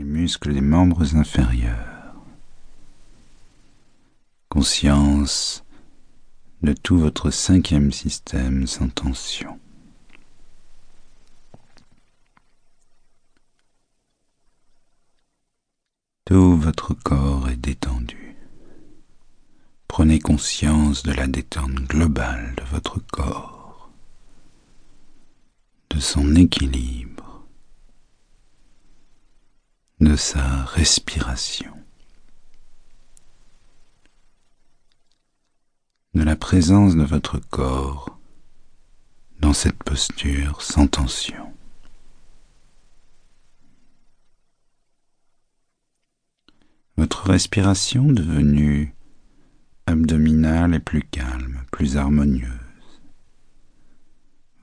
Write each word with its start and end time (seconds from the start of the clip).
les 0.00 0.06
muscles 0.06 0.54
des 0.54 0.62
membres 0.62 1.14
inférieurs. 1.14 2.14
Conscience 4.48 5.62
de 6.62 6.72
tout 6.72 6.96
votre 6.96 7.30
cinquième 7.30 7.92
système 7.92 8.66
sans 8.66 8.88
tension. 8.88 9.60
Tout 16.24 16.56
votre 16.56 16.94
corps 16.94 17.50
est 17.50 17.56
détendu. 17.56 18.36
Prenez 19.86 20.18
conscience 20.18 21.02
de 21.02 21.12
la 21.12 21.26
détente 21.26 21.74
globale 21.74 22.54
de 22.56 22.64
votre 22.70 23.00
corps, 23.00 23.90
de 25.90 26.00
son 26.00 26.36
équilibre, 26.36 27.09
de 30.00 30.16
sa 30.16 30.64
respiration, 30.64 31.76
de 36.14 36.22
la 36.22 36.36
présence 36.36 36.96
de 36.96 37.02
votre 37.02 37.38
corps 37.38 38.18
dans 39.40 39.52
cette 39.52 39.82
posture 39.82 40.62
sans 40.62 40.86
tension. 40.86 41.52
Votre 46.96 47.30
respiration 47.30 48.04
devenue 48.04 48.94
abdominale 49.86 50.74
est 50.74 50.80
plus 50.80 51.02
calme, 51.02 51.62
plus 51.72 51.98
harmonieuse. 51.98 53.02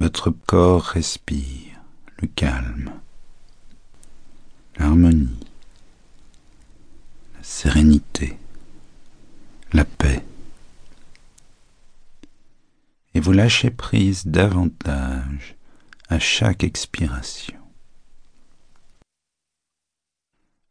Votre 0.00 0.30
corps 0.30 0.82
respire 0.82 1.80
le 2.22 2.28
calme, 2.28 2.90
l'harmonie, 4.78 5.40
la 7.34 7.42
sérénité, 7.42 8.38
la 9.72 9.84
paix. 9.84 10.24
Et 13.14 13.20
vous 13.20 13.32
lâchez 13.32 13.70
prise 13.70 14.26
davantage 14.26 15.56
à 16.08 16.18
chaque 16.18 16.64
expiration. 16.64 17.56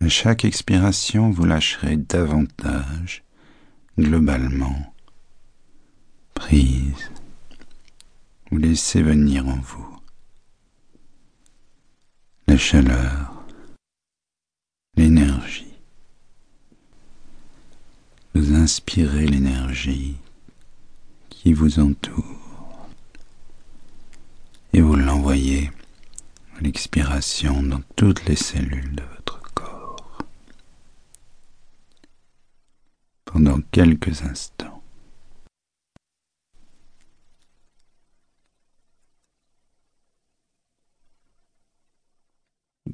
À 0.00 0.08
chaque 0.08 0.44
expiration, 0.44 1.30
vous 1.30 1.44
lâcherez 1.44 1.96
davantage, 1.96 3.24
globalement, 3.98 4.94
prise. 6.34 7.10
Vous 8.50 8.58
laissez 8.58 9.02
venir 9.02 9.46
en 9.48 9.56
vous 9.56 9.98
la 12.48 12.56
chaleur, 12.56 13.44
l'énergie. 14.96 15.74
Vous 18.34 18.54
inspirez 18.68 19.26
l'énergie 19.26 20.16
qui 21.30 21.54
vous 21.54 21.80
entoure 21.80 22.86
et 24.74 24.82
vous 24.82 24.94
l'envoyez 24.94 25.70
à 26.58 26.60
l'expiration 26.60 27.62
dans 27.62 27.80
toutes 27.96 28.26
les 28.26 28.36
cellules 28.36 28.94
de 28.94 29.02
votre 29.04 29.40
pendant 33.24 33.58
quelques 33.72 34.20
instants. 34.24 34.82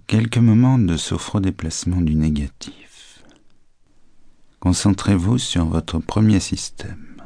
Quelques 0.07 0.39
moments 0.39 0.79
de 0.79 0.97
sophro-déplacement 0.97 2.01
du 2.01 2.15
négatif. 2.15 2.94
Concentrez-vous 4.65 5.37
sur 5.37 5.67
votre 5.67 5.99
premier 5.99 6.41
système. 6.41 7.23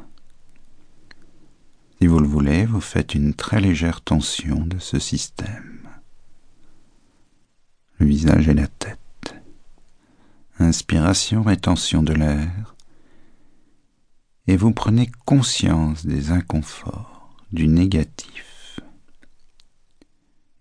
Si 1.97 2.05
vous 2.05 2.19
le 2.19 2.27
voulez, 2.27 2.65
vous 2.65 2.81
faites 2.81 3.15
une 3.15 3.33
très 3.33 3.61
légère 3.61 4.01
tension 4.01 4.65
de 4.65 4.77
ce 4.77 4.99
système. 4.99 5.87
Le 7.97 8.07
visage 8.07 8.49
et 8.49 8.53
la 8.53 8.67
tête. 8.67 9.35
Inspiration, 10.59 11.41
rétention 11.41 12.03
de 12.03 12.11
l'air 12.11 12.75
et 14.47 14.57
vous 14.57 14.73
prenez 14.73 15.09
conscience 15.23 16.05
des 16.05 16.31
inconforts, 16.31 17.37
du 17.53 17.69
négatif, 17.69 18.81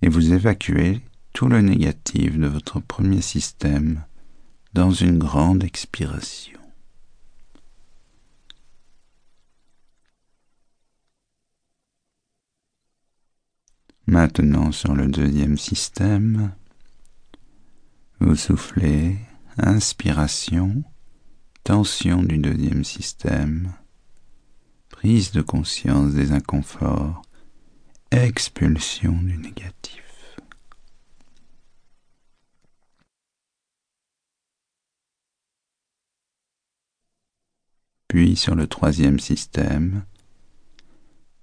et 0.00 0.08
vous 0.08 0.32
évacuez 0.32 1.00
tout 1.32 1.48
le 1.48 1.60
négatif 1.60 2.38
de 2.38 2.46
votre 2.46 2.78
premier 2.78 3.20
système 3.20 4.04
dans 4.74 4.92
une 4.92 5.18
grande 5.18 5.64
expiration. 5.64 6.67
Maintenant 14.10 14.72
sur 14.72 14.94
le 14.94 15.06
deuxième 15.06 15.58
système, 15.58 16.54
vous 18.20 18.36
soufflez, 18.36 19.18
inspiration, 19.58 20.82
tension 21.62 22.22
du 22.22 22.38
deuxième 22.38 22.84
système, 22.84 23.74
prise 24.88 25.32
de 25.32 25.42
conscience 25.42 26.14
des 26.14 26.32
inconforts, 26.32 27.20
expulsion 28.10 29.12
du 29.12 29.36
négatif. 29.36 30.38
Puis 38.08 38.36
sur 38.36 38.54
le 38.54 38.66
troisième 38.66 39.20
système, 39.20 40.06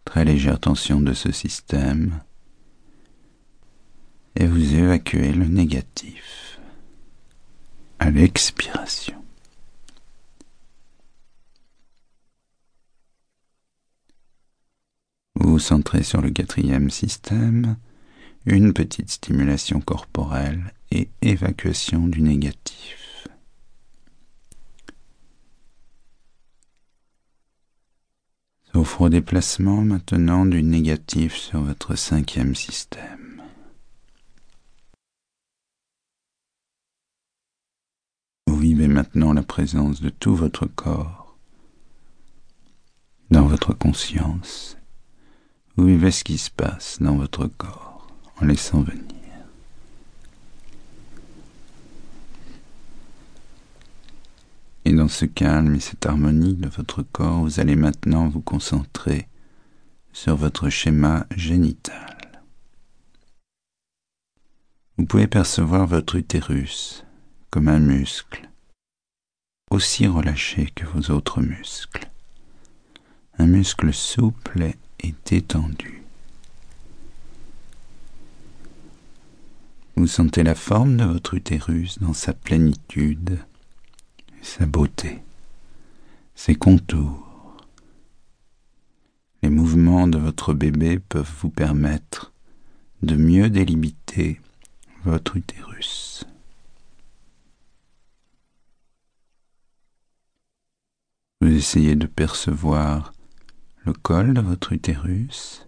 très 0.03 0.25
légère 0.25 0.59
tension 0.59 0.99
de 0.99 1.13
ce 1.13 1.31
système, 1.31 2.21
et 4.35 4.47
vous 4.47 4.75
évacuez 4.75 5.31
le 5.31 5.45
négatif 5.45 6.59
à 7.99 8.09
l'expiration. 8.09 9.23
Vous 15.35 15.51
vous 15.51 15.59
centrez 15.59 16.03
sur 16.03 16.21
le 16.21 16.29
quatrième 16.29 16.89
système, 16.89 17.77
une 18.45 18.73
petite 18.73 19.09
stimulation 19.09 19.79
corporelle 19.81 20.73
et 20.91 21.09
évacuation 21.21 22.07
du 22.07 22.21
négatif. 22.21 23.27
Sophro 28.73 29.07
déplacement 29.07 29.81
maintenant 29.81 30.45
du 30.45 30.61
négatif 30.61 31.35
sur 31.35 31.61
votre 31.61 31.95
cinquième 31.95 32.55
système. 32.55 33.24
Maintenant 38.87 39.33
la 39.33 39.43
présence 39.43 40.01
de 40.01 40.09
tout 40.09 40.35
votre 40.35 40.65
corps 40.65 41.37
dans 43.31 43.45
votre 43.45 43.73
conscience 43.73 44.77
vous 45.77 45.87
vivez 45.87 46.11
ce 46.11 46.23
qui 46.23 46.37
se 46.37 46.49
passe 46.49 47.01
dans 47.01 47.17
votre 47.17 47.47
corps 47.47 48.07
en 48.41 48.45
laissant 48.45 48.81
venir. 48.81 49.03
Et 54.85 54.93
dans 54.93 55.07
ce 55.07 55.25
calme 55.25 55.75
et 55.75 55.79
cette 55.79 56.05
harmonie 56.05 56.55
de 56.55 56.69
votre 56.69 57.01
corps, 57.01 57.41
vous 57.41 57.59
allez 57.59 57.75
maintenant 57.75 58.29
vous 58.29 58.39
concentrer 58.39 59.27
sur 60.13 60.37
votre 60.37 60.69
schéma 60.69 61.25
génital. 61.35 62.17
Vous 64.97 65.05
pouvez 65.05 65.27
percevoir 65.27 65.87
votre 65.87 66.15
utérus 66.15 67.03
comme 67.49 67.67
un 67.67 67.79
muscle, 67.79 68.49
aussi 69.75 70.07
relâché 70.07 70.71
que 70.73 70.85
vos 70.85 71.13
autres 71.13 71.41
muscles. 71.41 72.09
Un 73.37 73.45
muscle 73.45 73.93
souple 73.93 74.61
et 74.63 74.77
est 74.99 75.33
étendu. 75.33 76.01
Vous 79.97 80.07
sentez 80.07 80.43
la 80.43 80.55
forme 80.55 80.95
de 80.95 81.03
votre 81.03 81.33
utérus 81.33 81.99
dans 81.99 82.13
sa 82.13 82.33
plénitude, 82.33 83.37
sa 84.41 84.65
beauté, 84.65 85.21
ses 86.35 86.55
contours. 86.55 87.57
Les 89.43 89.49
mouvements 89.49 90.07
de 90.07 90.17
votre 90.17 90.53
bébé 90.53 90.99
peuvent 90.99 91.33
vous 91.41 91.49
permettre 91.49 92.31
de 93.01 93.15
mieux 93.17 93.49
délimiter 93.49 94.39
votre 95.03 95.35
utérus. 95.35 96.04
Essayez 101.55 101.95
de 101.95 102.05
percevoir 102.05 103.13
le 103.85 103.93
col 103.93 104.33
de 104.33 104.41
votre 104.41 104.73
utérus, 104.73 105.65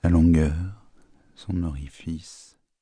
sa 0.00 0.08
longueur, 0.08 0.88
son 1.34 1.62
orifice. 1.64 2.53